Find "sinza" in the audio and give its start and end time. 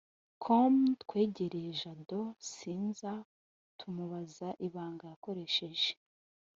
2.51-3.13